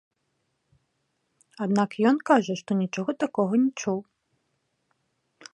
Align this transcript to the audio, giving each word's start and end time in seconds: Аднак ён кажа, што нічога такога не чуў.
Аднак 1.67 1.89
ён 2.13 2.17
кажа, 2.31 2.53
што 2.63 2.71
нічога 2.81 3.11
такога 3.27 3.53
не 3.67 3.71
чуў. 3.81 3.99